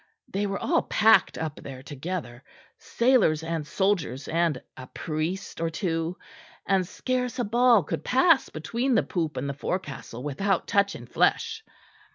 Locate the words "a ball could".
7.37-8.03